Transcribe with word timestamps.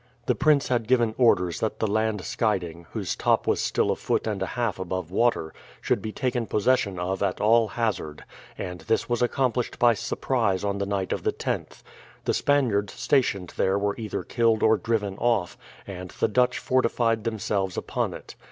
The 0.25 0.33
prince 0.33 0.69
had 0.69 0.87
given 0.87 1.13
orders 1.15 1.59
that 1.59 1.77
the 1.77 1.85
Land 1.85 2.21
Scheiding, 2.25 2.87
whose 2.93 3.15
top 3.15 3.45
was 3.45 3.61
still 3.61 3.91
a 3.91 3.95
foot 3.95 4.25
and 4.25 4.41
a 4.41 4.47
half 4.57 4.79
above 4.79 5.11
water, 5.11 5.53
should 5.79 6.01
be 6.01 6.11
taken 6.11 6.47
possession 6.47 6.97
of 6.97 7.21
at 7.21 7.39
all 7.39 7.67
hazard, 7.67 8.23
and 8.57 8.79
this 8.81 9.07
was 9.07 9.21
accomplished 9.21 9.77
by 9.77 9.93
surprise 9.93 10.63
on 10.63 10.79
the 10.79 10.87
night 10.87 11.13
of 11.13 11.21
the 11.21 11.31
10th. 11.31 11.83
The 12.25 12.33
Spaniards 12.33 12.93
stationed 12.93 13.53
there 13.57 13.77
were 13.77 13.93
either 13.95 14.23
killed 14.23 14.63
or 14.63 14.75
driven 14.75 15.19
off, 15.19 15.55
and 15.85 16.09
the 16.09 16.27
Dutch 16.27 16.57
fortified 16.57 17.23
themselves 17.23 17.77
upon 17.77 18.15
it. 18.15 18.33